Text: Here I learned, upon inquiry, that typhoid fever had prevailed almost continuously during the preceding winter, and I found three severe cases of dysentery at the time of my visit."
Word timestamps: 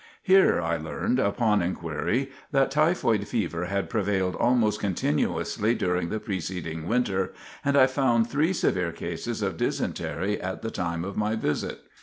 Here 0.23 0.59
I 0.59 0.77
learned, 0.77 1.19
upon 1.19 1.61
inquiry, 1.61 2.31
that 2.51 2.71
typhoid 2.71 3.27
fever 3.27 3.65
had 3.65 3.87
prevailed 3.87 4.35
almost 4.35 4.79
continuously 4.79 5.75
during 5.75 6.09
the 6.09 6.19
preceding 6.19 6.87
winter, 6.87 7.33
and 7.63 7.77
I 7.77 7.85
found 7.85 8.27
three 8.27 8.51
severe 8.51 8.93
cases 8.93 9.43
of 9.43 9.57
dysentery 9.57 10.41
at 10.41 10.63
the 10.63 10.71
time 10.71 11.05
of 11.05 11.17
my 11.17 11.35
visit." 11.35 11.81